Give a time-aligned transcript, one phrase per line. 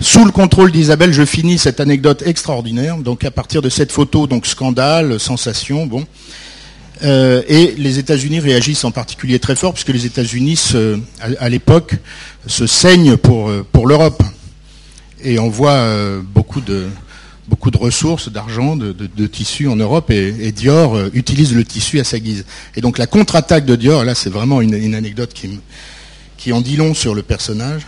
[0.00, 2.98] Sous le contrôle d'Isabelle, je finis cette anecdote extraordinaire.
[2.98, 6.06] Donc à partir de cette photo, donc scandale, sensation, bon.
[7.04, 10.72] Euh, et les États-Unis réagissent en particulier très fort, puisque les États-Unis,
[11.20, 11.96] à, l'époque,
[12.46, 14.22] se saignent pour, euh, l'Europe.
[15.24, 16.86] Et on voit euh, beaucoup, de,
[17.76, 22.44] ressources, d'argent, de, tissus en Europe, et, Dior utilise le tissu à sa guise.
[22.76, 25.34] Et donc la contre-attaque de Dior, là c'est vraiment une, anecdote
[26.36, 27.82] qui en dit long sur le personnage.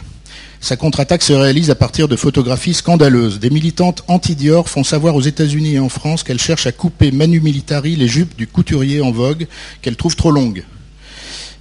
[0.61, 3.41] Sa contre-attaque se réalise à partir de photographies scandaleuses.
[3.41, 7.41] Des militantes anti-Dior font savoir aux États-Unis et en France qu'elles cherchent à couper manu
[7.41, 9.47] militari les jupes du couturier en vogue
[9.81, 10.65] qu'elles trouvent trop longues.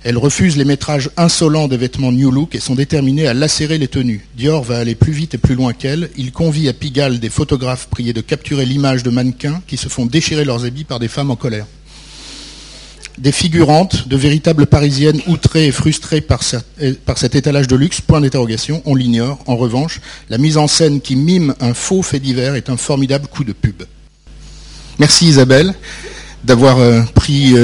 [0.04, 3.88] Elles refusent les métrages insolents des vêtements New Look et sont déterminées à lacérer les
[3.88, 4.28] tenues.
[4.36, 6.10] Dior va aller plus vite et plus loin qu'elles.
[6.18, 10.06] Il convie à Pigalle des photographes priés de capturer l'image de mannequins qui se font
[10.06, 11.66] déchirer leurs habits par des femmes en colère
[13.20, 18.82] des figurantes, de véritables parisiennes outrées et frustrées par, cet étalage de luxe, point d'interrogation,
[18.86, 19.40] on l'ignore.
[19.46, 23.28] En revanche, la mise en scène qui mime un faux fait divers est un formidable
[23.28, 23.84] coup de pub.
[24.98, 25.74] Merci Isabelle
[26.44, 26.78] d'avoir
[27.14, 27.56] pris...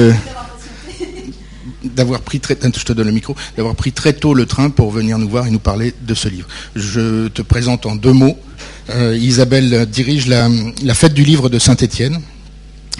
[1.94, 6.28] D'avoir pris très, tôt le train pour venir nous voir et nous parler de ce
[6.28, 6.48] livre.
[6.74, 8.36] Je te présente en deux mots.
[8.90, 10.48] Euh, Isabelle dirige la,
[10.94, 12.20] fête du livre de Saint-Étienne,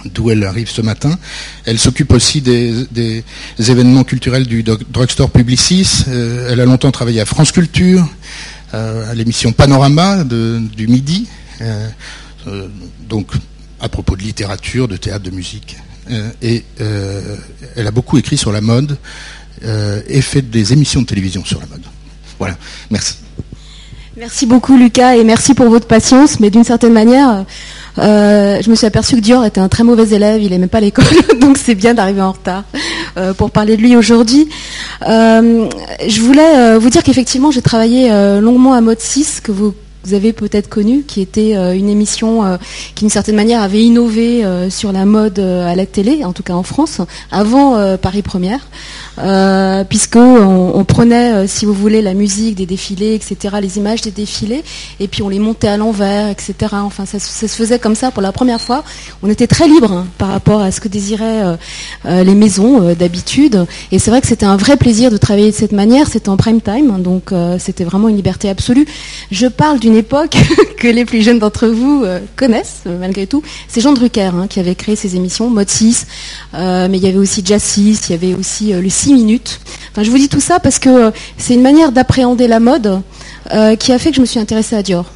[0.05, 1.19] d'où elle arrive ce matin.
[1.65, 3.25] Elle s'occupe aussi des,
[3.59, 6.05] événements culturels du drugstore Publicis.
[6.09, 8.07] Euh, elle a longtemps travaillé à France Culture,
[8.75, 11.27] euh, à l'émission Panorama du Midi,
[11.61, 11.89] euh,
[13.09, 13.33] donc
[13.81, 15.77] à propos de littérature, de théâtre, de musique.
[16.41, 18.97] et elle a beaucoup écrit sur la mode
[20.09, 21.83] et fait des émissions de télévision sur la mode.
[22.39, 22.57] Voilà,
[22.91, 23.17] merci.
[24.17, 27.45] Merci beaucoup Lucas et merci pour votre patience, mais d'une certaine manière,
[27.99, 30.81] euh, je me suis aperçue que Dior était un très mauvais élève, il n'aimait pas
[30.81, 31.05] l'école,
[31.41, 32.65] donc c'est bien d'arriver en retard
[33.17, 34.49] euh, pour parler de lui aujourd'hui.
[35.07, 35.69] Euh,
[36.07, 39.75] je voulais vous dire qu'effectivement j'ai travaillé longuement à Mode 6, que vous
[40.07, 42.59] vous avez peut-être connu, qui était une émission
[42.95, 46.55] qui d'une certaine manière avait innové sur la mode à la télé, en tout cas
[46.55, 48.61] en France, avant Paris Première.
[49.19, 54.03] Euh, puisque on, prenait, euh, si vous voulez, la musique des défilés, etc., les images
[54.03, 54.63] des défilés,
[55.01, 56.55] et puis on les montait à l'envers, etc.
[56.73, 58.85] Enfin, ça, se faisait comme ça pour la première fois.
[59.23, 61.57] On était très libre hein, par rapport à ce que désiraient
[62.05, 65.57] euh, les maisons d'habitude, et c'est vrai que c'était un vrai plaisir de travailler de
[65.57, 66.09] cette manière.
[66.09, 68.87] C'était en prime time, donc c'était vraiment une liberté absolue.
[69.31, 70.37] Je parle d'une époque
[70.79, 72.05] que les plus jeunes d'entre vous
[72.37, 73.43] connaissent, malgré tout.
[73.69, 76.07] C'est Jean Drucker hein, qui avait créé ces émissions, Mode 6,
[76.55, 79.61] mais il y avait aussi Jazz 6, il y avait aussi le minutes.
[79.93, 83.01] Enfin, je vous dis tout ça parce que euh, c'est une manière d'appréhender la mode
[83.53, 85.07] euh, qui a fait que je me suis intéressée à Dior.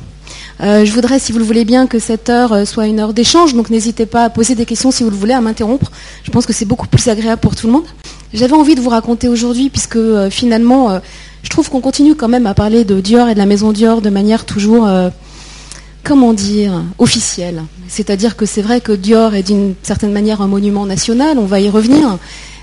[0.62, 3.54] Euh, je voudrais, si vous le voulez bien, que cette heure soit une heure d'échange,
[3.54, 5.90] donc n'hésitez pas à poser des questions si vous le voulez, à m'interrompre.
[6.22, 7.86] Je pense que c'est beaucoup plus agréable pour tout le monde.
[8.34, 9.98] J'avais envie de vous raconter aujourd'hui, puisque
[10.30, 11.00] finalement,
[11.42, 14.00] je trouve qu'on continue quand même à parler de Dior et de la maison Dior
[14.02, 14.88] de manière toujours,
[16.04, 17.62] comment dire, officielle.
[17.88, 21.60] C'est-à-dire que c'est vrai que Dior est d'une certaine manière un monument national, on va
[21.60, 22.18] y revenir,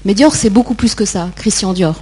[0.06, 1.96] mais Dior, c'est beaucoup plus que ça, Christian Dior.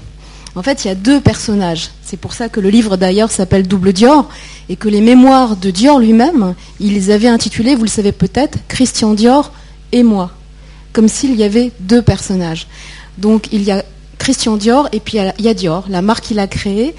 [0.56, 1.90] En fait, il y a deux personnages.
[2.02, 4.30] C'est pour ça que le livre d'ailleurs s'appelle Double Dior
[4.70, 8.58] et que les mémoires de Dior lui-même, il les avait intitulés, vous le savez peut-être,
[8.70, 9.52] Christian Dior
[9.92, 10.32] et moi.
[10.94, 12.68] Comme s'il y avait deux personnages.
[13.18, 13.84] Donc il y a
[14.26, 16.96] Christian Dior et puis il y a Dior, la marque qu'il a créée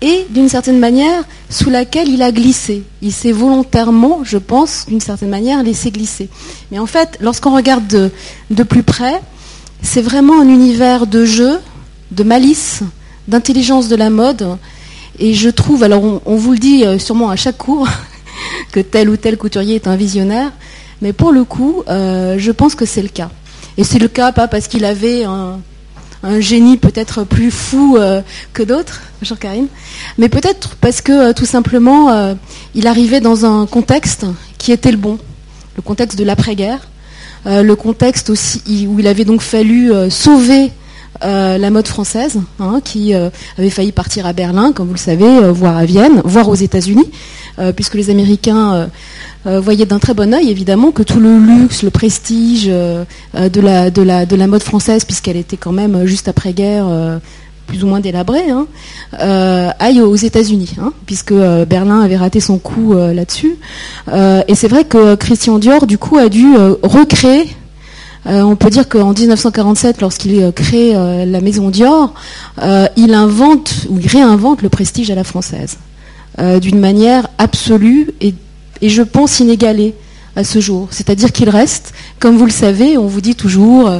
[0.00, 2.82] et d'une certaine manière sous laquelle il a glissé.
[3.02, 6.30] Il s'est volontairement, je pense, d'une certaine manière laissé glisser.
[6.70, 8.10] Mais en fait, lorsqu'on regarde
[8.50, 9.20] de, plus près,
[9.82, 11.60] c'est vraiment un univers de jeu,
[12.10, 12.80] de malice,
[13.28, 14.56] d'intelligence de la mode.
[15.18, 17.86] Et je trouve, alors on, vous le dit euh, sûrement à chaque cours,
[18.72, 20.50] que tel ou tel couturier est un visionnaire,
[21.02, 23.28] mais pour le coup, euh, je pense que c'est le cas.
[23.76, 25.60] Et c'est le cas pas parce qu'il avait un,
[26.40, 28.22] génie peut-être plus fou euh,
[28.52, 29.68] que d'autres, jean Karine,
[30.18, 32.36] mais peut-être parce que tout simplement,
[32.74, 34.26] il arrivait dans un contexte
[34.58, 35.18] qui était le bon,
[35.76, 36.88] le contexte de l'après-guerre,
[37.46, 40.70] euh, le contexte aussi où il avait donc fallu euh, sauver
[41.24, 45.50] euh, la mode française, hein, qui avait failli partir à Berlin, comme vous le savez,
[45.50, 47.10] voire à Vienne, voire aux États-Unis,
[47.76, 48.88] puisque les Américains
[49.44, 53.04] voyaient d'un très bon œil, évidemment, que tout le luxe, le prestige de
[53.34, 57.20] la, de, la, de, la, mode française, puisqu'elle était quand même juste après-guerre
[57.66, 58.66] plus ou moins délabré, hein,
[59.20, 63.56] euh, aille aux États-Unis, hein, puisque euh, Berlin avait raté son coup euh, là-dessus.
[64.12, 67.48] et c'est vrai que Christian Dior, du coup, a dû recréer.
[68.26, 70.92] on peut dire qu'en 1947, lorsqu'il crée
[71.26, 72.12] la maison Dior,
[72.96, 75.78] il invente ou il réinvente le prestige à la française,
[76.38, 78.34] d'une manière absolue et,
[78.82, 79.94] et je pense inégalée
[80.36, 80.88] à ce jour.
[80.90, 83.90] C'est-à-dire qu'il reste, comme vous le savez, on vous dit toujours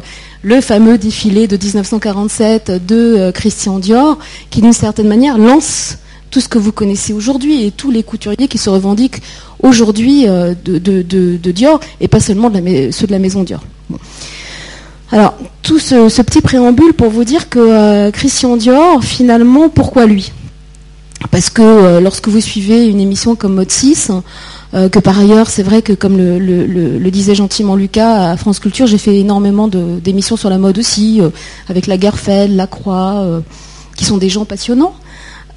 [0.42, 4.18] le fameux défilé de 1947 de euh, Christian Dior,
[4.50, 5.98] qui d'une certaine manière lance
[6.30, 9.22] tout ce que vous connaissez aujourd'hui et tous les couturiers qui se revendiquent
[9.60, 12.50] aujourd'hui euh, de, Dior et pas seulement
[12.90, 13.62] ceux de la maison Dior.
[15.12, 20.32] Alors, tout ce, petit préambule pour vous dire que euh, Christian Dior, finalement, pourquoi lui?
[21.30, 24.10] Parce que euh, lorsque vous suivez une émission comme Mode 6,
[24.72, 28.98] que par ailleurs, c'est vrai que comme le, disait gentiment Lucas, à France Culture, j'ai
[28.98, 31.20] fait énormément d'émissions sur la mode aussi,
[31.68, 33.42] avec la Guerfeld, la Croix,
[33.96, 34.94] qui sont des gens passionnants.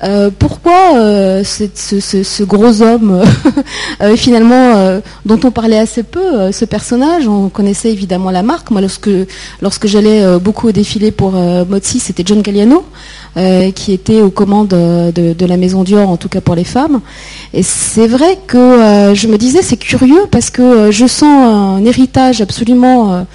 [0.04, 3.24] Euh, pourquoi euh, ce, gros homme,
[4.02, 8.72] euh, finalement, dont on parlait assez peu, ce personnage, on connaissait évidemment la marque.
[8.72, 9.10] Moi, lorsque,
[9.62, 12.84] lorsque j'allais beaucoup au défilé pour Mozzi, c'était John Galliano,
[13.76, 17.02] qui était aux commandes de, de, la maison Dior, en tout cas pour les femmes.
[17.54, 22.42] Et c'est vrai que je me disais, c'est curieux parce que je sens un héritage
[22.42, 23.26] absolument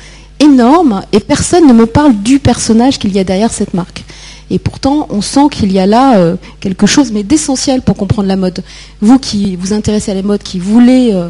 [0.40, 4.04] énorme et personne ne me parle du personnage qu'il y a derrière cette marque.
[4.50, 8.28] Et pourtant, on sent qu'il y a là euh, quelque chose, mais d'essentiel pour comprendre
[8.28, 8.62] la mode.
[9.00, 11.28] Vous qui vous intéressez à la mode, qui voulez euh,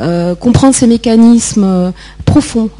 [0.00, 1.92] euh, comprendre ces mécanismes
[2.24, 2.70] profonds,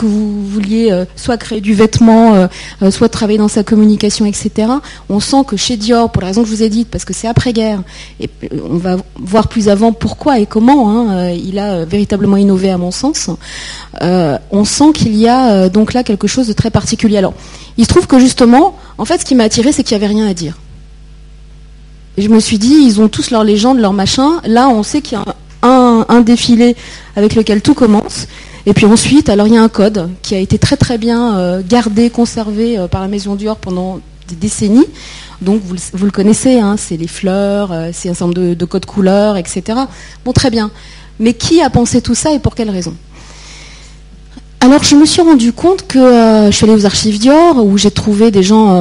[0.00, 2.48] que vous vouliez soit créer du vêtement,
[2.90, 4.68] soit travailler dans sa communication, etc.
[5.08, 7.12] On sent que chez Dior, pour la raison que je vous ai dite, parce que
[7.12, 7.82] c'est après-guerre,
[8.18, 8.30] et
[8.68, 12.90] on va voir plus avant pourquoi et comment hein, il a véritablement innové à mon
[12.90, 13.30] sens,
[14.00, 17.18] on sent qu'il y a donc là quelque chose de très particulier.
[17.18, 17.34] Alors,
[17.76, 20.14] il se trouve que justement, en fait, ce qui m'a attiré, c'est qu'il n'y avait
[20.14, 20.58] rien à dire.
[22.16, 24.40] Et je me suis dit, ils ont tous leur légende, leur machin.
[24.44, 26.76] Là, on sait qu'il y a un, défilé
[27.16, 28.26] avec lequel tout commence.
[28.66, 31.38] Et puis ensuite, alors il y a un code qui a été très très bien
[31.38, 34.86] euh, gardé, conservé euh, par la Maison Dior pendant des décennies.
[35.40, 38.84] Donc vous, le connaissez, hein, c'est les fleurs, euh, c'est un nombre de, de codes
[38.84, 39.78] couleurs, etc.
[40.24, 40.70] Bon, très bien.
[41.18, 42.94] Mais qui a pensé tout ça et pour quelle raison?
[44.62, 47.90] Alors je me suis rendu compte que je suis allée aux archives Dior où j'ai
[47.90, 48.78] trouvé des gens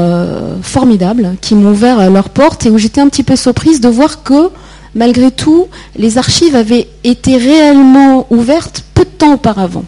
[0.62, 4.22] formidables qui m'ont ouvert leurs portes et où j'étais un petit peu surprise de voir
[4.22, 4.50] que
[4.95, 9.86] malgré tout les archives avaient été réellement ouvertes peu de temps auparavant.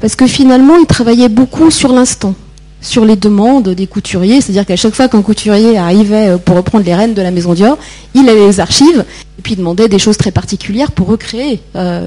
[0.00, 2.34] Parce que finalement ils travaillaient beaucoup sur l'instant,
[2.80, 6.94] sur les demandes des couturiers, c'est-à-dire qu'à chaque fois qu'un couturier arrivait pour reprendre les
[6.94, 7.78] rênes de la maison Dior,
[8.14, 9.04] il allait aux archives
[9.38, 11.60] et puis demandait des choses très particulières pour recréer,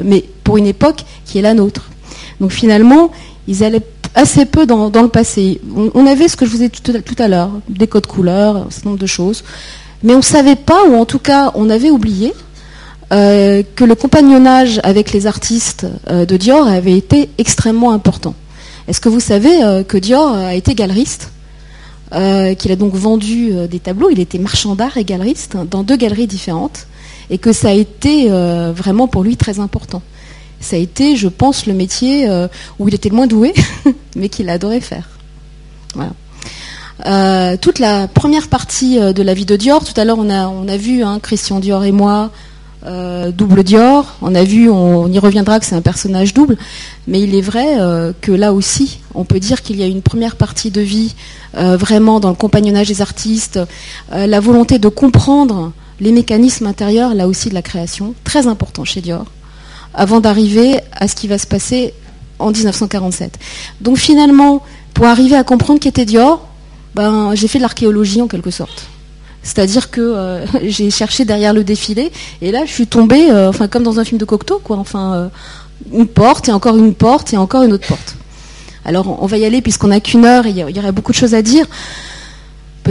[0.03, 1.89] mais pour une époque qui est la nôtre.
[2.39, 3.11] Donc finalement,
[3.47, 3.83] ils allaient
[4.15, 5.59] assez peu dans, le passé.
[5.93, 8.69] On, avait ce que je vous ai dit tout, à l'heure, des codes couleurs, un
[8.69, 9.43] certain nombre de choses.
[10.03, 12.33] Mais on ne savait pas, ou en tout cas on avait oublié,
[13.11, 18.35] euh, que le compagnonnage avec les artistes euh, de Dior avait été extrêmement important.
[18.87, 21.31] Est-ce que vous savez euh, que Dior a été galeriste
[22.11, 26.25] qu'il a donc vendu des tableaux, il était marchand d'art et galeriste dans deux galeries
[26.25, 26.87] différentes,
[27.29, 28.27] et que ça a été
[28.75, 30.01] vraiment pour lui très important
[30.59, 32.27] ça a été, je pense, le métier
[32.79, 33.53] où il était le moins doué,
[34.15, 35.07] mais qu'il adorait faire.
[37.05, 40.29] Euh, toute la première partie euh, de la vie de Dior, tout à l'heure on
[40.29, 42.31] a, vu hein, Christian Dior et moi,
[42.85, 46.57] double Dior, on a vu, on, y reviendra que c'est un personnage double,
[47.07, 47.77] mais il est vrai
[48.21, 51.13] que là aussi, on peut dire qu'il y a une première partie de vie
[51.53, 53.59] vraiment dans le compagnonnage des artistes,
[54.13, 59.01] la volonté de comprendre les mécanismes intérieurs, là aussi de la création, très important chez
[59.01, 59.25] Dior
[59.93, 61.93] avant d'arriver à ce qui va se passer
[62.39, 63.37] en 1947.
[63.81, 64.63] Donc finalement,
[64.93, 66.47] pour arriver à comprendre qui était Dior,
[66.95, 68.87] ben, j'ai fait de l'archéologie en quelque sorte.
[69.43, 73.67] C'est-à-dire que euh, j'ai cherché derrière le défilé et là je suis tombée, euh, enfin
[73.67, 74.77] comme dans un film de Cocteau, quoi.
[74.77, 75.29] Enfin, euh,
[75.93, 78.15] une porte et encore une porte et encore une autre porte.
[78.85, 81.17] Alors on va y aller puisqu'on n'a qu'une heure et il y, aurait beaucoup de
[81.17, 81.65] choses à dire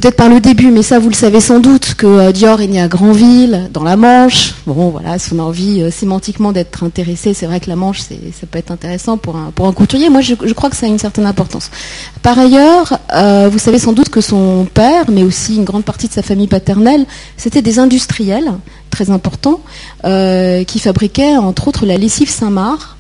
[0.01, 2.69] peut-être par le début, mais ça vous le savez sans doute, que euh, Dior est
[2.69, 4.55] né à Granville, dans la Manche.
[4.65, 8.03] Bon, voilà, si on a envie euh, sémantiquement d'être intéressé, c'est vrai que la Manche,
[8.03, 8.15] ça
[8.49, 10.09] peut être intéressant pour un, pour un couturier.
[10.09, 11.73] Moi, je, crois que ça a une certaine importance.
[12.23, 16.07] Par ailleurs, euh, vous savez sans doute que son père, mais aussi une grande partie
[16.07, 17.05] de sa famille paternelle,
[17.37, 18.53] c'était des industriels
[18.91, 19.61] très importants
[20.03, 22.98] qui fabriquaient entre autres la lessive Saint-Marc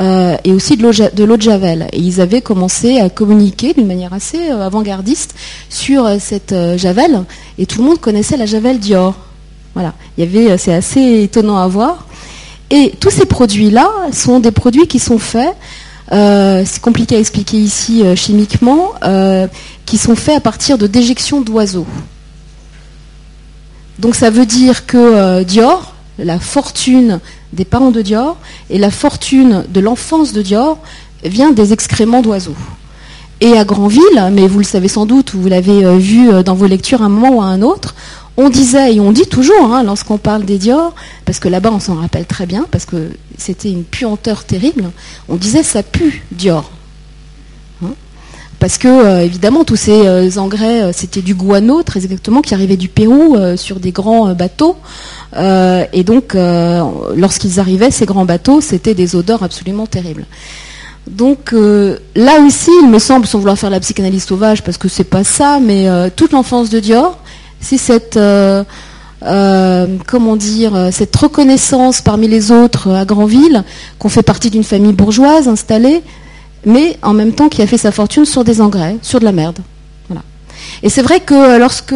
[0.00, 1.88] euh, et aussi de l'eau de Javel.
[1.92, 5.34] Et ils avaient commencé à communiquer d'une manière assez euh, avant-gardiste
[5.70, 7.24] sur euh, cette Javel,
[7.58, 9.14] et tout le monde connaissait la Javel Dior.
[9.74, 12.06] Voilà, il y avait, c'est assez étonnant à voir.
[12.70, 15.56] Et tous ces produits-là sont des produits qui sont faits,
[16.10, 18.92] c'est compliqué à expliquer ici chimiquement,
[19.86, 21.86] qui sont faits à partir de déjections d'oiseaux.
[23.98, 27.20] Donc ça veut dire que Dior, la fortune
[27.52, 28.36] des parents de Dior
[28.70, 30.78] et la fortune de l'enfance de Dior
[31.24, 32.56] vient des excréments d'oiseaux.
[33.40, 36.54] Et à Granville, mais vous le savez sans doute, vous l'avez euh, vu euh, dans
[36.54, 37.94] vos lectures à un moment ou à un autre,
[38.36, 41.80] on disait, et on dit toujours, hein, lorsqu'on parle des Dior, parce que là-bas on
[41.80, 44.90] s'en rappelle très bien, parce que c'était une puanteur terrible,
[45.28, 46.70] on disait ça pue Dior.
[48.58, 53.36] Parce que évidemment tous ces engrais c'était du guano très exactement qui arrivait du Pérou
[53.56, 54.76] sur des grands bateaux
[55.36, 60.26] et donc lorsqu'ils arrivaient ces grands bateaux c'était des odeurs absolument terribles.
[61.06, 65.04] Donc là aussi, il me semble, sans vouloir faire la psychanalyse sauvage, parce que c'est
[65.04, 65.86] pas ça, mais
[66.16, 67.16] toute l'enfance de Dior,
[67.60, 68.18] c'est cette
[69.24, 73.64] euh, comment dire, euh, cette reconnaissance parmi les autres à Granville,
[73.98, 76.02] qu'on fait partie d'une famille bourgeoise installée,
[76.64, 79.32] mais en même temps qui a fait sa fortune sur des engrais, sur de la
[79.32, 79.58] merde.
[80.08, 80.22] Voilà.
[80.82, 81.94] Et c'est vrai que euh, lorsque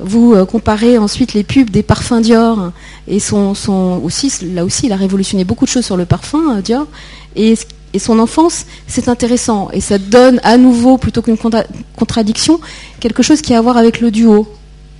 [0.00, 2.72] vous comparez ensuite les pubs des parfums Dior,
[3.06, 3.54] et son,
[4.02, 6.86] aussi, là aussi, il a révolutionné beaucoup de choses sur le parfum Dior,
[7.36, 7.54] et,
[7.92, 9.70] et son enfance, c'est intéressant.
[9.72, 11.38] Et ça donne à nouveau, plutôt qu'une
[11.96, 12.60] contradiction,
[13.00, 14.48] quelque chose qui a à voir avec le duo,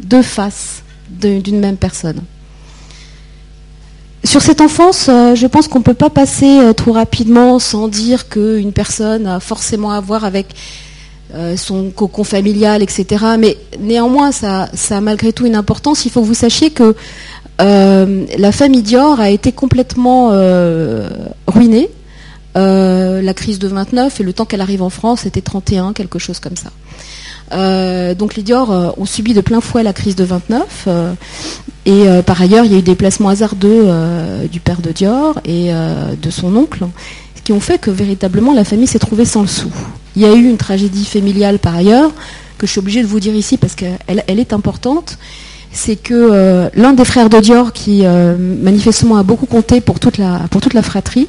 [0.01, 2.21] deux faces d'une même personne.
[4.25, 7.89] Sur cette enfance, euh, je pense qu'on ne peut pas passer euh, trop rapidement sans
[7.89, 10.47] dire qu'une personne a forcément à voir avec
[11.35, 13.23] euh, son cocon familial, etc.
[13.39, 16.07] Mais néanmoins, ça, ça, a malgré tout une importance.
[16.07, 16.97] Il faut que vous sachiez que
[17.59, 20.31] la famille Dior a été complètement
[21.47, 21.89] ruinée.
[22.57, 26.41] la crise de 29 et le temps qu'elle arrive en France, c'était 31, quelque chose
[26.41, 26.71] comme ça.
[28.15, 30.89] Donc les Dior ont subi de plein fouet la crise de 29.
[31.87, 33.89] Euh, et par ailleurs, il y a eu des placements hasardeux
[34.51, 36.87] du père de Dior et de son oncle,
[37.45, 39.71] qui ont fait que véritablement la famille s'est trouvée sans le sou.
[40.17, 42.11] Il y a eu une tragédie familiale par ailleurs,
[42.57, 45.19] que je suis obligée de vous dire ici parce qu'elle elle est importante.
[45.73, 50.43] C'est que l'un des frères de Dior, qui manifestement a beaucoup compté pour toute la,
[50.51, 51.27] pour toute la fratrie,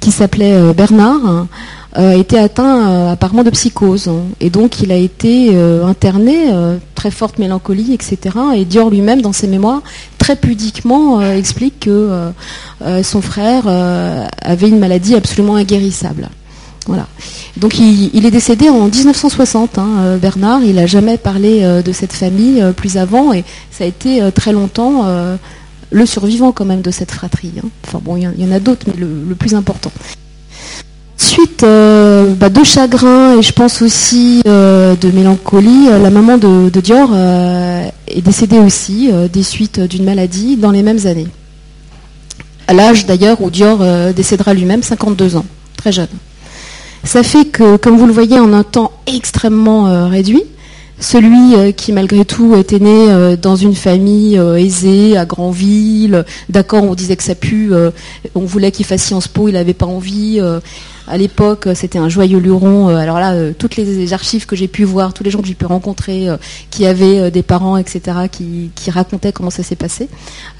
[0.00, 1.46] qui s'appelait Bernard,
[1.96, 4.08] été atteint euh, apparemment de psychose.
[4.08, 4.22] Hein.
[4.40, 8.36] Et donc il a été euh, interné, euh, très forte mélancolie, etc.
[8.56, 9.82] Et Dior lui-même, dans ses mémoires,
[10.18, 12.32] très pudiquement explique que
[13.02, 16.30] son frère avait une maladie absolument inguérissable.
[16.86, 17.06] Voilà.
[17.58, 20.62] Donc il, est décédé en 1960, hein, Bernard.
[20.62, 25.04] Il n'a jamais parlé de cette famille plus avant et ça a été très longtemps
[25.90, 27.52] le survivant quand même de cette fratrie.
[27.58, 27.68] Hein.
[27.86, 29.92] Enfin bon, il y, en a d'autres, mais le plus important.
[31.36, 36.38] Ensuite, euh, bah, de chagrin et je pense aussi euh, de mélancolie, euh, la maman
[36.38, 37.10] de, Dior
[38.06, 41.26] est décédée aussi des suites d'une maladie dans les mêmes années.
[42.68, 43.80] À l'âge d'ailleurs où Dior
[44.14, 45.44] décédera lui-même, 52 ans,
[45.76, 46.06] très jeune.
[47.02, 50.44] Ça fait que, comme vous le voyez, en un temps extrêmement réduit,
[51.00, 57.16] celui qui malgré tout était né dans une famille aisée, à Grandville, d'accord, on disait
[57.16, 57.72] que ça pue,
[58.36, 60.40] on voulait qu'il fasse Sciences Po, il n'avait pas envie,
[61.06, 62.88] à l'époque, c'était un joyeux luron.
[62.88, 65.46] Euh, alors là, euh, toutes les archives que j'ai pu voir, tous les gens que
[65.46, 66.36] j'ai pu rencontrer, euh,
[66.70, 70.08] qui avaient des parents, etc., qui, racontaient comment ça s'est passé,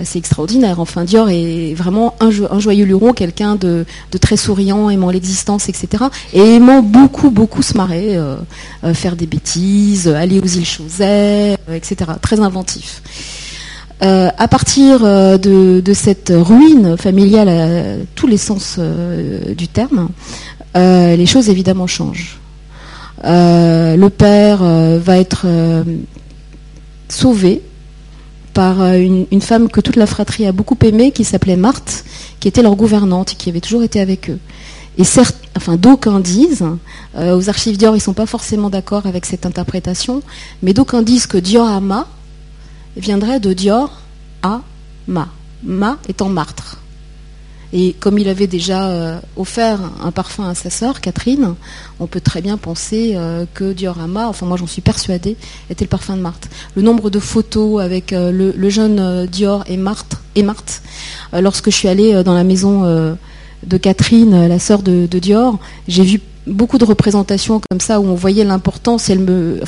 [0.03, 0.81] c'est extraordinaire.
[0.81, 3.85] Enfin, Dior est vraiment un, joyeux luron, quelqu'un de,
[4.21, 8.19] très souriant, aimant l'existence, etc., et aimant beaucoup, beaucoup se marrer,
[8.95, 13.03] faire des bêtises, aller aux îles Chausey, etc., très inventif.
[14.03, 20.09] Euh, à partir euh, de, cette ruine familiale à tous les sens euh, du terme,
[20.75, 22.41] les choses évidemment changent.
[23.23, 25.47] le père va être
[27.09, 27.63] sauvé
[28.55, 32.05] par une, femme que toute la fratrie a beaucoup aimée, qui s'appelait Marthe,
[32.41, 34.39] qui était leur gouvernante, qui avait toujours été avec eux.
[34.99, 36.67] Et certes, enfin, d'aucuns disent,
[37.17, 40.21] aux archives Dior, ils ne sont pas forcément d'accord avec cette interprétation,
[40.65, 42.09] mais d'aucuns disent que Diorama,
[42.97, 44.01] viendrait de Dior
[44.43, 44.63] à
[45.07, 45.29] Ma.
[45.63, 46.79] Ma étant Martre.
[47.77, 51.55] Et comme il avait déjà euh, offert un parfum à sa sœur, Catherine,
[51.99, 55.37] on peut très bien penser euh, que Diorama, enfin moi j'en suis persuadée,
[55.69, 56.49] était le parfum de Marthe.
[56.77, 60.17] Le nombre de photos avec euh, le, jeune Dior et Marthe,
[61.33, 62.85] lorsque je suis allée dans la maison
[63.67, 65.59] de Catherine, la sœur de, Dior,
[65.89, 69.61] j'ai vu beaucoup de représentations comme ça où on voyait l'importance, elle me,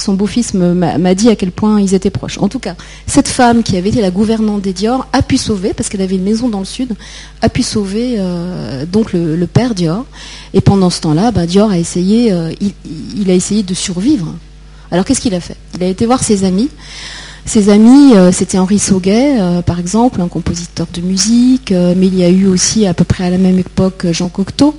[0.00, 2.38] son beau-fils m'a dit à quel point ils étaient proches.
[2.38, 2.74] En tout cas,
[3.06, 6.16] cette femme qui avait été la gouvernante des Dior a pu sauver, parce qu'elle avait
[6.16, 6.94] une maison dans le sud,
[7.42, 10.04] a pu sauver euh, donc le, père Dior.
[10.54, 12.52] Et pendant ce temps-là, bah, Dior a essayé, euh,
[13.16, 14.34] il, a essayé de survivre.
[14.90, 15.56] Alors qu'est-ce qu'il a fait?
[15.76, 16.70] Il a été voir ses amis.
[17.46, 22.24] Ses amis, euh, c'était Henri Sauguet, par exemple, un compositeur de musique, mais il y
[22.24, 24.74] a eu aussi à peu près à la même époque Jean Cocteau,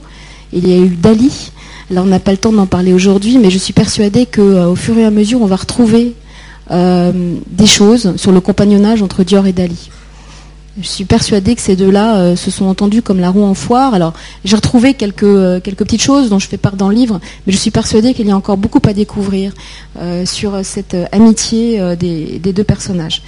[0.53, 1.51] il y a eu Dali,
[1.91, 4.75] Là, on n'a pas le temps d'en parler aujourd'hui, mais je suis persuadée qu'au euh,
[4.75, 6.15] fur et à mesure, on va retrouver
[6.71, 7.11] euh,
[7.47, 9.89] des choses sur le compagnonnage entre Dior et Dali.
[10.81, 13.93] Je suis persuadée que ces deux-là euh, se sont entendus comme la roue en foire.
[13.93, 14.13] Alors,
[14.45, 17.57] j'ai retrouvé quelques, quelques petites choses dont je fais part dans le livre, mais je
[17.57, 19.51] suis persuadée qu'il y a encore beaucoup à découvrir
[20.23, 23.21] sur cette amitié des, deux personnages.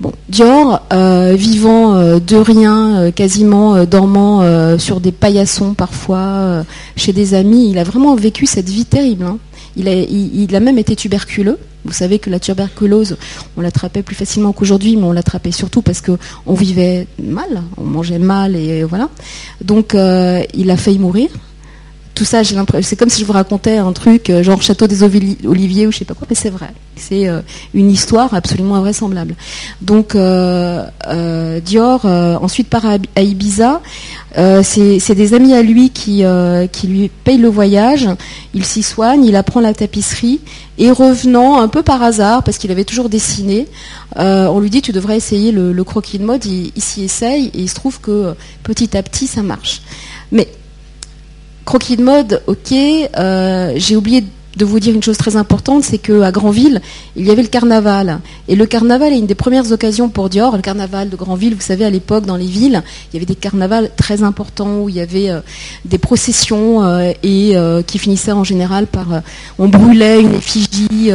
[0.00, 4.42] Bon, Dior, vivant de rien, quasiment dormant
[4.78, 6.64] sur des paillassons parfois,
[6.96, 9.24] chez des amis, il a vraiment vécu cette vie terrible.
[9.24, 9.38] Hein.
[9.76, 11.58] Il, a, même été tuberculeux.
[11.84, 13.16] Vous savez que la tuberculose,
[13.56, 18.18] on l'attrapait plus facilement qu'aujourd'hui, mais on l'attrapait surtout parce qu'on vivait mal, on mangeait
[18.18, 19.10] mal et voilà.
[19.62, 21.28] Donc euh, il a failli mourir.
[22.14, 24.86] Tout ça, j'ai l'impression, c'est comme si je vous racontais un truc euh, genre Château
[24.86, 26.68] des Oliviers ou je sais pas quoi, mais c'est vrai.
[26.96, 27.40] C'est euh,
[27.74, 29.34] une histoire absolument invraisemblable.
[29.80, 33.80] Donc Dior ensuite part à Ibiza.
[34.62, 36.22] c'est des amis à lui qui,
[36.72, 38.08] qui lui payent le voyage.
[38.54, 40.40] Il s'y soigne, il apprend la tapisserie
[40.78, 43.68] et revenant un peu par hasard, parce qu'il avait toujours dessiné,
[44.18, 47.60] euh, on lui dit tu devrais essayer le, croquis de mode, il, s'y essaye et
[47.60, 49.82] il se trouve que petit à petit ça marche.
[50.32, 50.48] Mais
[51.64, 54.24] croquis de mode, ok, euh, j'ai oublié
[54.56, 56.80] de vous dire une chose très importante, c'est qu'à Granville,
[57.16, 58.20] il y avait le carnaval.
[58.46, 60.54] Et le carnaval est une des premières occasions pour Dior.
[60.54, 63.34] Le carnaval de Granville, vous savez, à l'époque, dans les villes, il y avait des
[63.34, 65.40] carnavals très importants où il y avait euh,
[65.84, 67.56] des processions euh, et
[67.88, 69.22] qui finissaient en général par
[69.58, 71.10] on brûlait une effigie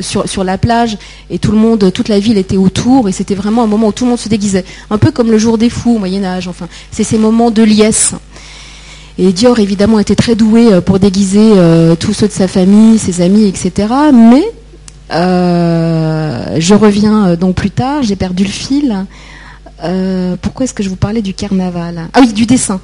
[0.00, 0.98] sur, sur la plage
[1.30, 3.92] et tout le monde, toute la ville était autour et c'était vraiment un moment où
[3.92, 4.64] tout le monde se déguisait.
[4.90, 6.48] Un peu comme le jour des fous au Moyen Âge.
[6.48, 8.14] Enfin, c'est ces moments de liesse.
[9.18, 12.98] Et Dior, évidemment, était très doué euh, pour déguiser euh, tous ceux de sa famille,
[12.98, 13.88] ses amis, etc.
[14.12, 14.44] Mais
[15.12, 19.06] euh, je reviens donc plus tard, j'ai perdu le fil.
[20.40, 22.08] pourquoi est-ce que je vous parlais du carnaval?
[22.14, 22.80] Ah oui, du dessin.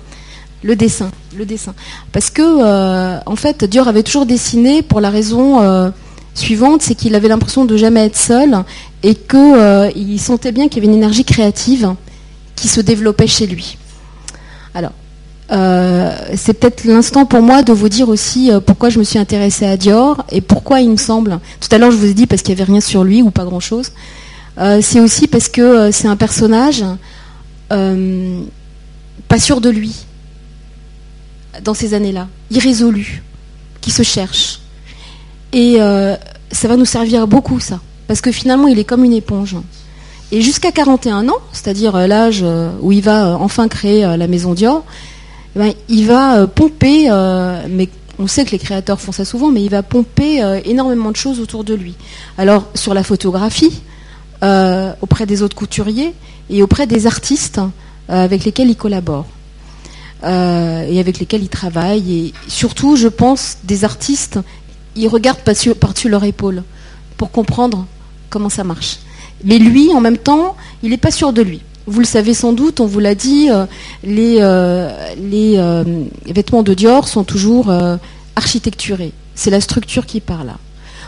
[0.62, 1.73] Le dessin, le dessin.
[2.12, 5.92] Parce que, en fait, Dior avait toujours dessiné pour la raison
[6.35, 8.64] suivante, c'est qu'il avait l'impression de jamais être seul
[9.02, 11.94] et qu'il sentait bien qu'il y avait une énergie créative
[12.56, 13.78] qui se développait chez lui.
[14.75, 14.92] Alors,
[15.50, 19.19] euh, c'est peut-être l'instant pour moi de vous dire aussi euh, pourquoi je me suis
[19.19, 21.40] intéressée à Dior et pourquoi il me semble.
[21.61, 23.31] Tout à l'heure, je vous ai dit parce qu'il n'y avait rien sur lui ou
[23.31, 23.93] pas grand-chose.
[24.59, 26.85] Euh, c'est aussi parce que c'est un personnage
[27.69, 29.95] pas sûr de lui
[31.62, 33.23] dans ces années-là, irrésolu,
[33.81, 34.61] qui se cherche.
[35.52, 35.78] Et
[36.50, 37.81] ça va nous servir beaucoup, ça.
[38.07, 39.57] Parce que finalement, il est comme une éponge.
[40.33, 42.45] Et jusqu'à 41 ans, c'est-à-dire l'âge
[42.81, 44.84] où il va enfin créer la maison Dior,
[45.56, 49.25] eh ben, il va euh, pomper, euh, mais on sait que les créateurs font ça
[49.25, 51.95] souvent, mais il va pomper euh, énormément de choses autour de lui.
[52.37, 53.82] Alors sur la photographie,
[55.00, 56.15] auprès des autres couturiers
[56.49, 57.61] et auprès des artistes
[58.08, 59.26] avec lesquels il collabore.
[60.23, 62.13] et avec lesquels il travaille.
[62.13, 64.39] Et surtout, je pense, des artistes,
[64.95, 66.63] ils regardent par-dessus leur épaule
[67.17, 67.84] pour comprendre
[68.30, 68.99] comment ça marche.
[69.43, 71.61] Mais lui, en même temps, il n'est pas sûr de lui.
[71.88, 73.64] Vous le savez sans doute, on vous l'a dit, euh,
[74.04, 77.72] les, euh, euh, vêtements de Dior sont toujours
[78.36, 79.12] architecturés.
[79.34, 80.52] C'est la structure qui parle.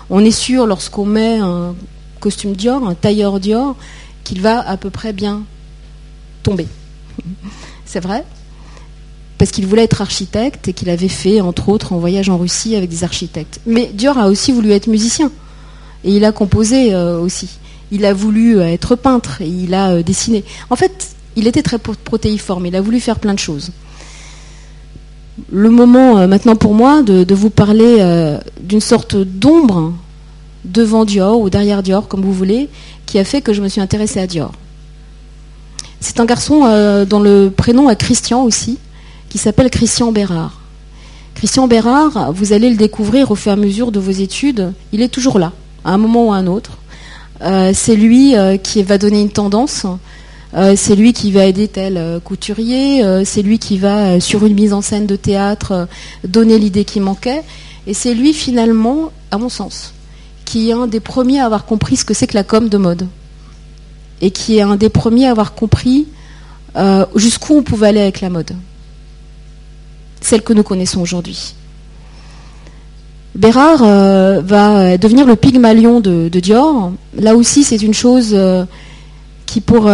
[0.08, 1.74] On est sûr, lorsqu'on met un
[2.18, 3.76] costume Dior, un tailleur Dior,
[4.24, 5.42] qu'il va à peu près bien
[6.42, 6.66] tomber.
[7.84, 8.24] C'est vrai?
[9.36, 12.74] Parce qu'il voulait être architecte et qu'il avait fait, entre autres, un voyage en Russie
[12.74, 13.60] avec des architectes.
[13.66, 15.30] Mais Dior a aussi voulu être musicien.
[16.04, 17.50] Et il a composé aussi
[17.90, 20.44] il a voulu euh, être peintre et il a euh, dessiné.
[20.70, 23.70] En fait, il était très protéiforme, il a voulu faire plein de choses.
[25.50, 29.94] Le moment euh, maintenant pour moi de, vous parler d'une sorte d'ombre
[30.64, 32.68] devant Dior ou derrière Dior, comme vous voulez,
[33.06, 34.52] qui a fait que je me suis intéressée à Dior.
[36.00, 36.60] C'est un garçon
[37.04, 38.78] dont le prénom est Christian aussi,
[39.28, 40.60] qui s'appelle Christian Bérard.
[41.34, 45.02] Christian Bérard, vous allez le découvrir au fur et à mesure de vos études, il
[45.02, 45.52] est toujours là,
[45.84, 46.79] à un moment ou à un autre.
[47.42, 49.86] Euh, c'est lui euh, qui va donner une tendance.
[50.54, 53.02] Euh, c'est lui qui va aider tel couturier.
[53.24, 55.88] c'est lui qui va, sur une mise en scène de théâtre,
[56.26, 57.42] donner l'idée qui manquait.
[57.86, 59.94] Et c'est lui, finalement, à mon sens,
[60.44, 62.78] qui est un des premiers à avoir compris ce que c'est que la com de
[62.78, 63.06] mode.
[64.20, 66.08] Et qui est un des premiers à avoir compris
[67.14, 68.54] jusqu'où on pouvait aller avec la mode.
[70.20, 71.54] Celle que nous connaissons aujourd'hui.
[73.34, 76.92] Bérard euh, va euh, devenir le Pygmalion de, Dior.
[77.16, 78.64] Là aussi, c'est une chose euh,
[79.46, 79.90] qui pour,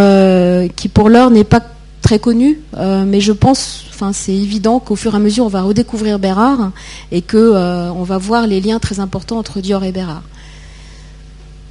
[0.77, 1.63] qui pour l'heure n'est pas
[2.03, 5.63] très connue, mais je pense, enfin c'est évident qu'au fur et à mesure, on va
[5.63, 6.73] redécouvrir Bérard
[7.11, 7.55] et que
[7.91, 10.23] on va voir les liens très importants entre Dior et Bérard.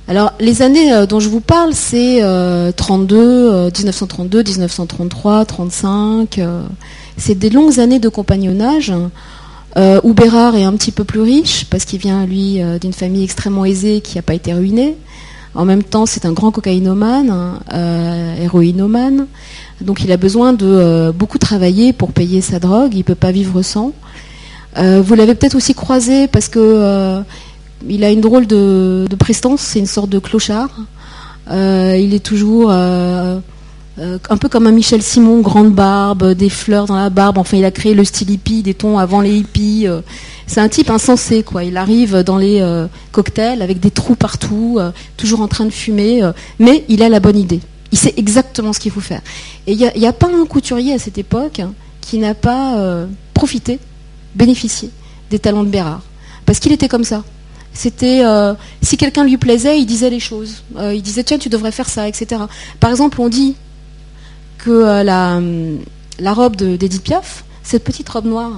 [0.07, 2.21] Alors, les années dont je vous parle, c'est
[2.75, 6.41] 32, 1932, 1933, 35.
[7.17, 8.91] c'est des longues années de compagnonnage.
[9.77, 12.93] Euh, où Bérard est un petit peu plus riche parce qu'il vient, lui, euh, d'une
[12.93, 14.95] famille extrêmement aisée qui n'a pas été ruinée.
[15.53, 19.27] En même temps, c'est un grand cocaïnomane, hein, euh, héroïnomane.
[19.81, 22.93] Donc il a besoin de beaucoup travailler pour payer sa drogue.
[22.93, 23.91] Il ne peut pas vivre sans.
[24.77, 27.21] vous l'avez peut-être aussi croisé parce que
[27.87, 29.61] il a une drôle de, prestance.
[29.61, 30.69] C'est une sorte de clochard.
[31.49, 32.71] il est toujours
[33.97, 37.37] un peu comme un Michel Simon, grande barbe, des fleurs dans la barbe.
[37.37, 39.87] Enfin, il a créé le style hippie, des tons avant les hippies.
[40.47, 41.63] c'est un type insensé, quoi.
[41.63, 42.61] Il arrive dans les
[43.13, 44.79] cocktails avec des trous partout,
[45.15, 46.29] toujours en train de fumer,
[46.59, 47.61] mais il a la bonne idée.
[47.93, 49.21] Il sait exactement ce qu'il faut faire.
[49.65, 51.61] Et il n'y a, pas un couturier à cette époque
[52.01, 53.79] qui n'a pas profité,
[54.35, 54.89] bénéficié
[55.29, 56.01] des talents de Bérard.
[56.45, 57.23] Parce qu'il était comme ça.
[57.73, 60.63] C'était euh, si quelqu'un lui plaisait, il disait les choses.
[60.77, 62.41] Euh, il disait tiens tu devrais faire ça, etc.
[62.79, 63.55] Par exemple, on dit
[64.65, 65.39] que euh, la,
[66.19, 68.51] la, robe d'Edith Piaf, cette petite robe noire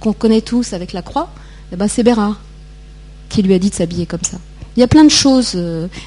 [0.00, 1.30] qu'on connaît tous avec la croix,
[1.72, 2.40] eh ben, c'est Bérard
[3.28, 4.36] qui lui a dit de s'habiller comme ça.
[4.76, 5.56] Il y a plein de choses.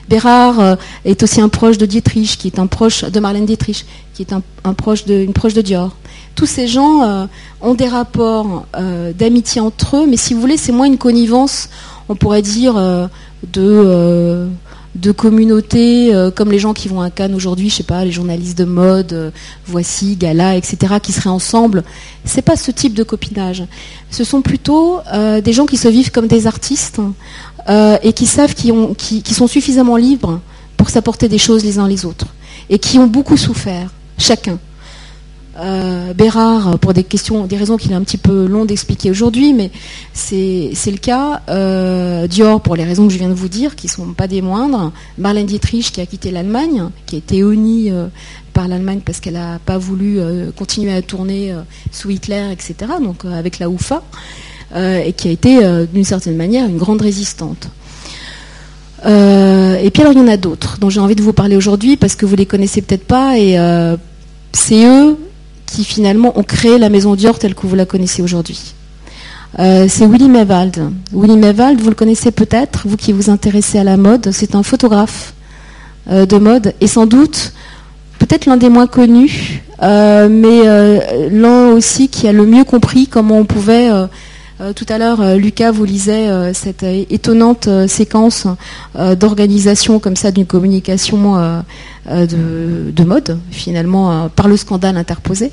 [0.10, 4.22] Bérard est aussi un proche de Dietrich, qui est un proche de Marlène Dietrich, qui
[4.24, 5.96] est un, proche une proche de Dior
[6.38, 7.26] tous ces gens euh,
[7.62, 11.70] ont des rapports euh, d'amitié entre eux, mais si vous voulez, c'est moins une connivence,
[12.10, 13.08] on pourrait dire, euh,
[13.52, 14.48] de,
[14.98, 18.58] de communautés, comme les gens qui vont à Cannes aujourd'hui, je sais pas, les journalistes
[18.58, 19.32] de mode,
[19.66, 21.84] Voici, Gala, etc., qui seraient ensemble.
[22.26, 23.64] C'est pas ce type de copinage.
[24.12, 25.00] Ce sont plutôt
[25.44, 27.00] des gens qui se vivent comme des artistes
[27.70, 30.40] et qui savent qu'ils qui sont suffisamment libres
[30.76, 32.28] pour s'apporter des choses les uns les autres
[32.70, 34.60] et qui ont beaucoup souffert, chacun.
[35.60, 39.54] Euh, Bérard, pour des questions, des raisons qu'il est un petit peu long d'expliquer aujourd'hui,
[39.54, 39.72] mais
[40.14, 41.42] c'est le cas.
[41.50, 44.28] Euh, Dior, pour les raisons que je viens de vous dire, qui ne sont pas
[44.28, 44.92] des moindres.
[45.18, 48.08] Marlène Dietrich, qui a quitté l'Allemagne, qui a été honnie euh,
[48.54, 50.20] par l'Allemagne parce qu'elle n'a pas voulu
[50.56, 51.54] continuer à tourner
[51.92, 54.02] sous Hitler, etc., donc avec la UFA,
[54.76, 55.60] et qui a été,
[55.94, 57.70] d'une certaine manière, une grande résistante.
[59.06, 61.98] et puis alors il y en a d'autres dont j'ai envie de vous parler aujourd'hui
[61.98, 63.60] parce que vous les connaissez peut-être pas et
[64.54, 65.18] c'est eux
[65.68, 68.74] qui finalement ont créé la maison Dior telle que vous la connaissez aujourd'hui.
[69.60, 70.92] Euh, c'est Willy Mewald.
[71.14, 74.64] Willy Mewald, vous le connaissez peut-être, vous qui vous intéressez à la mode, c'est un
[74.64, 75.34] photographe
[76.10, 77.54] euh, de mode et sans doute
[78.20, 83.38] peut-être l'un des moins connus, euh, mais l'un aussi qui a le mieux compris comment
[83.38, 83.90] on pouvait
[84.76, 88.48] tout à l'heure, Lucas vous lisait cette étonnante séquence
[88.96, 91.64] d'organisation comme ça d'une communication
[92.10, 95.52] euh, de, mode, finalement, euh, par le scandale interposé.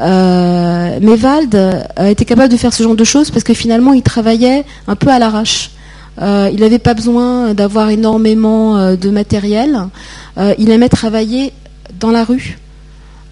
[0.00, 1.56] Euh, mais Vald
[2.00, 5.10] été capable de faire ce genre de choses parce que finalement, il travaillait un peu
[5.10, 5.70] à l'arrache.
[6.20, 9.78] il n'avait pas besoin d'avoir énormément de matériel.
[10.58, 11.52] il aimait travailler
[12.00, 12.58] dans la rue.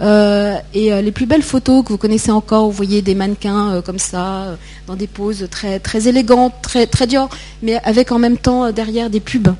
[0.01, 4.57] Et les plus belles photos que vous connaissez encore, vous voyez des mannequins comme ça,
[4.87, 7.29] dans des poses très, très élégantes, très, très Dior,
[7.63, 9.55] mais avec en même temps derrière des pubs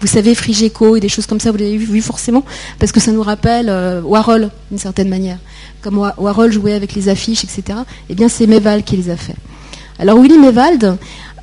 [0.00, 2.44] vous savez, Frigeco et des choses comme ça, vous l'avez vu forcément,
[2.78, 5.38] parce que ça nous rappelle euh, Warhol, d'une certaine manière.
[5.82, 7.80] Comme Warhol jouait avec les affiches, etc.
[8.08, 9.34] Eh bien, c'est Mevald qui les a fait.
[9.98, 10.96] Alors, Willy Mevald,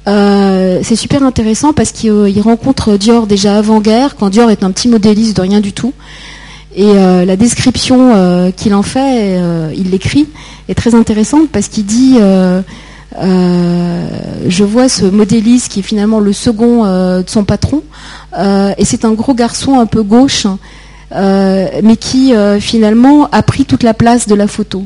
[0.07, 4.71] euh, c'est super intéressant parce qu'il euh, rencontre Dior déjà avant-guerre, quand Dior est un
[4.71, 5.93] petit modéliste de rien du tout.
[6.79, 9.41] Et la description qu'il en fait,
[9.75, 10.27] il l'écrit,
[10.69, 12.19] est très intéressante parce qu'il dit
[13.19, 14.07] euh,
[14.47, 17.81] je vois ce modéliste qui est finalement le second euh, de son patron,
[18.37, 20.45] euh, et c'est un gros garçon un peu gauche,
[21.11, 24.85] mais qui finalement a pris toute la place de la photo.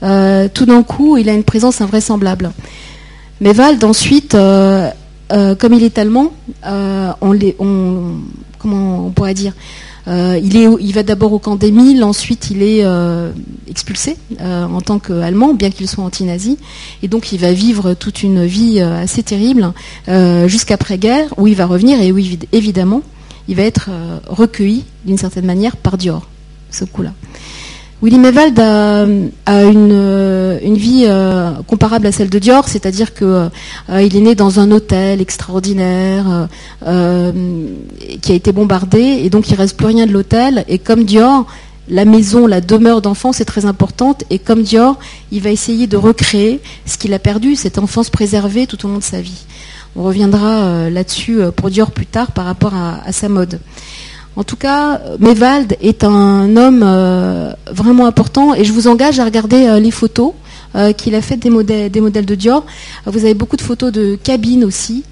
[0.00, 2.52] tout d'un coup, il a une présence invraisemblable.
[3.40, 6.32] Mais Vald, ensuite, comme il est allemand,
[6.64, 8.18] on, les, on,
[8.72, 9.52] on pourrait dire
[10.08, 13.30] euh, il, va d'abord au camp d'Émile, ensuite il est euh,
[13.68, 16.56] expulsé euh, en tant qu'Allemand, bien qu'il soit anti-nazi.
[17.02, 19.72] Et donc il va vivre toute une vie assez terrible
[20.46, 22.18] jusqu'après-guerre, où il va revenir et où
[22.52, 23.02] évidemment
[23.48, 23.90] il va être
[24.26, 26.26] recueilli d'une certaine manière par Dior,
[26.70, 27.12] ce coup-là.
[28.00, 29.04] Willy Mewald a,
[29.64, 33.48] une, vie euh, comparable à celle de Dior, c'est-à-dire qu'il euh,
[33.88, 36.48] est né dans un hôtel extraordinaire
[36.86, 37.32] euh,
[38.22, 40.64] qui a été bombardé et donc il reste plus rien de l'hôtel.
[40.68, 41.46] Et comme Dior,
[41.88, 44.96] la maison, la demeure d'enfance est très importante et comme Dior,
[45.32, 48.98] il va essayer de recréer ce qu'il a perdu, cette enfance préservée tout au long
[48.98, 49.44] de sa vie.
[49.96, 53.58] On reviendra là-dessus pour Dior plus tard par rapport à sa mode.
[54.36, 59.24] En tout cas, Mewald est un homme euh, vraiment important et je vous engage à
[59.24, 60.32] regarder euh, les photos
[60.76, 62.64] euh, qu'il a faites des modèles, de Dior.
[63.06, 65.02] Vous avez beaucoup de photos de cabines aussi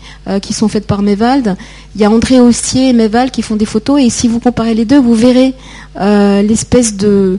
[0.42, 1.56] qui sont faites par Mewald.
[1.94, 4.74] Il y a André Ostier et Mewald qui font des photos et si vous comparez
[4.74, 5.54] les deux, vous verrez
[5.98, 7.38] l'espèce de,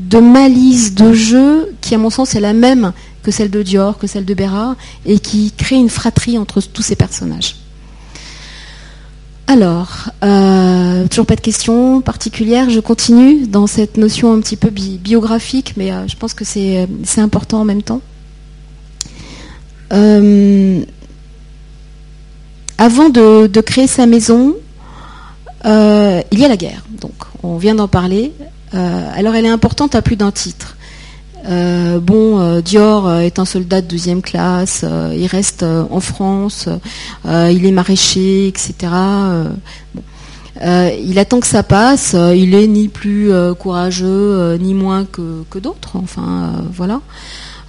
[0.00, 2.92] de malice de jeu qui, à mon sens, est la même
[3.22, 6.82] que celle de Dior, que celle de Bérard et qui crée une fratrie entre tous
[6.82, 7.56] ces personnages.
[9.48, 12.68] Alors, euh, toujours pas de questions particulières.
[12.68, 16.88] Je continue dans cette notion un petit peu biographique, mais euh, je pense que c'est
[17.18, 18.00] important en même temps.
[19.92, 20.80] Euh,
[22.76, 24.56] avant de, créer sa maison,
[25.64, 26.84] il y a la guerre.
[27.00, 28.32] Donc, on vient d'en parler.
[28.72, 30.75] alors, elle est importante à plus d'un titre.
[31.46, 36.68] Bon, Dior est un soldat de deuxième classe, il reste en France,
[37.24, 38.92] il est maraîcher, etc.
[40.62, 45.96] il attend que ça passe, il est ni plus courageux, ni moins que, que d'autres,
[45.96, 47.00] enfin voilà.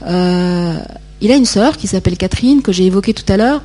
[0.06, 3.62] il a une sœur qui s'appelle Catherine, que j'ai évoquée tout à l'heure,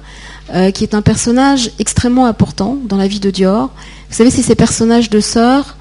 [0.55, 3.70] euh, qui est un personnage extrêmement important dans la vie de Dior.
[4.11, 5.77] Vous savez, c'est ces personnages de sœurs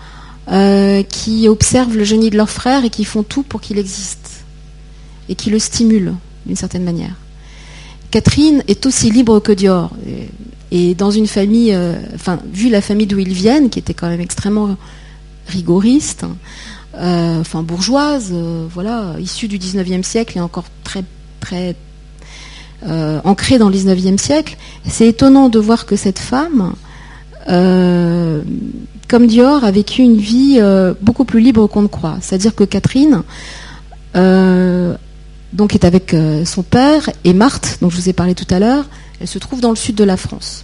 [0.52, 4.44] euh, qui observent le génie de leur frère et qui font tout pour qu'il existe
[5.30, 7.16] et qui le stimulent d'une certaine manière.
[8.10, 9.92] Catherine est aussi libre que Dior.
[10.72, 14.08] Et, dans une famille, euh, enfin, vu la famille d'où ils viennent, qui était quand
[14.08, 14.78] même extrêmement
[15.48, 16.26] rigoriste,
[16.94, 18.34] enfin bourgeoise,
[18.74, 21.04] voilà, issue du 19e siècle et encore très,
[21.40, 21.76] très
[22.88, 26.74] euh, ancrée dans le 19e siècle, c'est étonnant de voir que cette femme,
[27.48, 28.42] euh,
[29.12, 32.16] comme Dior, a vécu une vie euh, beaucoup plus libre qu'on ne croit.
[32.22, 33.24] C'est-à-dire que Catherine,
[34.16, 38.86] donc est avec son père et Marthe, dont je vous ai parlé tout à l'heure,
[39.20, 40.64] elle se trouve dans le sud de la France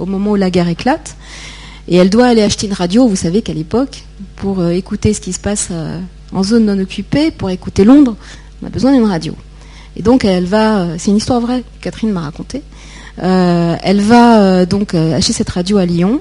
[0.00, 1.16] au moment où la guerre éclate.
[1.86, 4.02] Et elle doit aller acheter une radio, vous savez qu'à l'époque,
[4.34, 5.68] pour écouter ce qui se passe
[6.32, 8.16] en zone non occupée, pour écouter Londres,
[8.62, 9.34] on a besoin d'une radio.
[9.94, 12.62] Et donc elle va, c'est une histoire vraie, Catherine m'a raconté.
[13.22, 16.20] Euh, elle va euh, donc euh, acheter cette radio à Lyon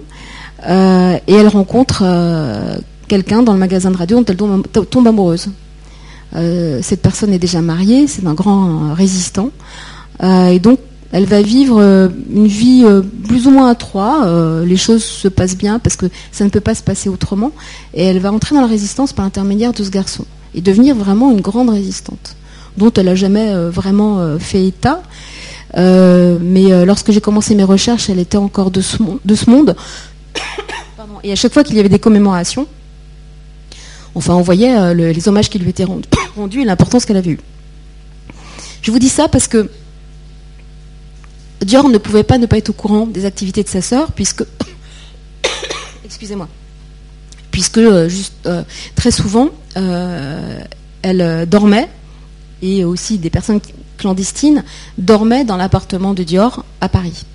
[0.67, 2.03] et elle rencontre
[3.07, 5.49] quelqu'un dans le magasin de radio dont elle tombe, amoureuse.
[6.81, 9.51] cette personne est déjà mariée, c'est un grand résistant.
[10.23, 10.79] et donc
[11.11, 12.83] elle va vivre une vie
[13.27, 14.25] plus ou moins à trois.
[14.65, 17.51] les choses se passent bien parce que ça ne peut pas se passer autrement.
[17.93, 21.29] Et elle va entrer dans la résistance par l'intermédiaire de ce garçon et devenir vraiment
[21.29, 22.35] une grande résistante
[22.75, 25.03] dont elle n'a jamais vraiment fait état.
[25.77, 29.01] Euh, mais lorsque j'ai commencé mes recherches, elle était encore de ce,
[29.49, 29.75] monde.
[31.23, 32.67] Et à chaque fois qu'il y avait des commémorations,
[34.13, 35.85] enfin, on voyait les hommages qui lui étaient
[36.35, 37.39] rendus et l'importance qu'elle avait eue.
[38.81, 39.69] Je vous dis ça parce que
[41.61, 44.43] Dior ne pouvait pas ne pas être au courant des activités de sa sœur, puisque.
[46.05, 46.47] Excusez-moi.
[47.49, 48.47] Puisque, juste,
[48.95, 51.89] très souvent, elle dormait
[52.61, 53.59] et aussi des personnes
[54.97, 57.25] dormaient dans l'appartement de Dior à Paris.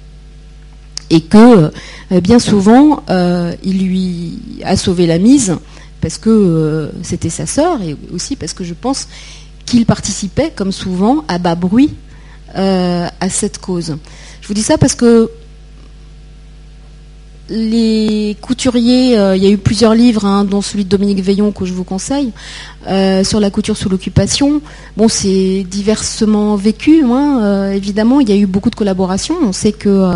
[1.10, 1.72] Et que
[2.12, 5.56] euh, bien souvent, euh, il lui a sauvé la mise
[6.00, 9.08] parce que euh, c'était sa sœur et aussi parce que je pense
[9.66, 11.94] qu'il participait, comme souvent, à bas bruit
[12.52, 13.96] à cette cause.
[14.40, 15.30] Je vous dis ça parce que
[17.50, 21.50] les couturiers, euh, il y a eu plusieurs livres, hein, dont celui de Dominique Veillon
[21.50, 22.30] que je vous conseille,
[22.88, 24.62] euh, sur la couture sous l'occupation.
[24.96, 28.20] Bon, c'est diversement vécu, hein, euh, évidemment.
[28.20, 29.34] Il y a eu beaucoup de collaborations.
[29.42, 30.12] On sait que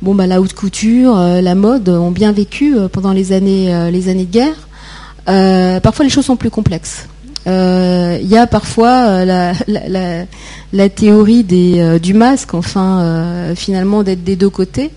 [0.00, 4.24] bon, bah, la haute couture, la mode ont bien vécu pendant les années, les années
[4.24, 5.80] de guerre.
[5.82, 7.06] parfois, les choses sont plus complexes.
[7.46, 14.90] Il y a parfois la, théorie du masque, enfin, finalement, d'être des deux côtés.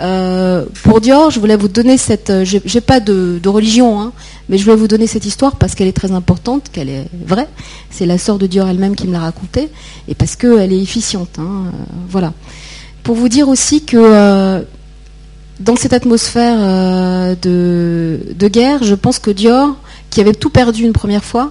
[0.00, 2.30] Euh, pour Dior, je voulais vous donner cette.
[2.30, 4.12] Euh, j'ai pas de, religion, hein,
[4.48, 7.48] mais je voulais vous donner cette histoire parce qu'elle est très importante, qu'elle est vraie.
[7.90, 9.68] C'est la sœur de Dior elle-même qui me l'a racontée,
[10.08, 11.38] et parce qu'elle est efficiente.
[11.38, 11.70] Hein, euh,
[12.08, 12.32] voilà.
[13.02, 14.62] Pour vous dire aussi que
[15.58, 16.58] dans cette atmosphère
[17.40, 19.76] de, guerre, je pense que Dior,
[20.10, 21.50] qui avait tout perdu une première fois,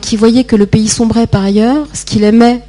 [0.00, 2.62] qui voyait que le pays sombrait par ailleurs, ce qu'il aimait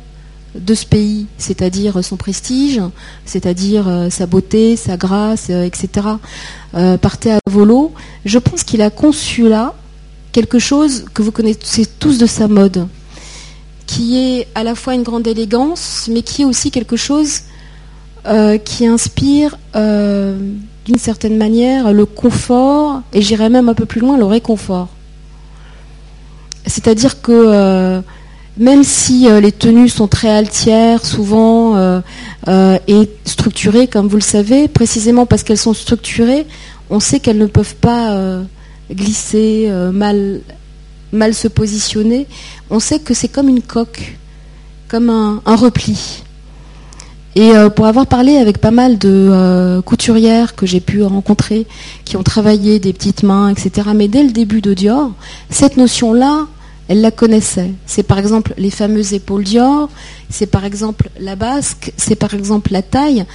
[0.60, 2.82] de ce pays, c'est-à-dire son prestige,
[3.26, 6.08] c'est-à-dire euh, sa beauté, sa grâce, euh, etc.,
[6.76, 9.74] euh, partait à volo, je pense qu'il a conçu là
[10.32, 12.88] quelque chose que vous connaissez tous de sa mode,
[13.86, 17.41] qui est à la fois une grande élégance, mais qui est aussi quelque chose
[18.65, 24.26] qui inspire d'une certaine manière le confort, et j'irais même un peu plus loin, le
[24.26, 24.89] réconfort.
[26.65, 28.02] C'est-à-dire que
[28.58, 32.00] même si euh, les tenues sont très altières, souvent, euh,
[32.48, 36.46] euh, et structurées, comme vous le savez, précisément parce qu'elles sont structurées,
[36.89, 38.15] on sait qu'elles ne peuvent pas
[38.91, 40.41] glisser, mal,
[41.12, 42.28] mal se positionner.
[42.70, 44.15] On sait que c'est comme une coque,
[44.88, 46.22] comme un, repli.
[47.36, 51.65] Et pour avoir parlé avec pas mal de couturières que j'ai pu rencontrer,
[52.06, 55.10] qui ont travaillé des petites mains, etc., mais dès le début de Dior,
[55.50, 56.46] cette notion-là,
[56.88, 57.71] elle la connaissait.
[57.86, 59.89] C'est par exemple les fameuses épaules Dior,
[60.30, 63.26] c'est par exemple la basque, c'est par exemple la taille.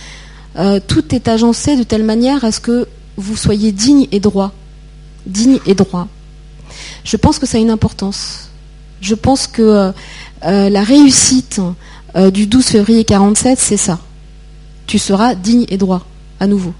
[0.56, 4.52] Euh, tout est agencé de telle manière à ce que vous soyez digne et droit.
[5.26, 6.08] Digne et droit.
[7.04, 8.50] Je pense que ça a une importance.
[9.00, 9.92] Je pense que euh,
[10.44, 11.60] euh, la réussite
[12.32, 14.00] du 12 février 47, c'est ça.
[14.88, 16.04] Tu seras digne et droit,
[16.40, 16.74] à nouveau.